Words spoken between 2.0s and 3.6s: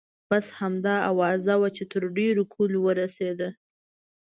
ډېرو کلیو ورسیده.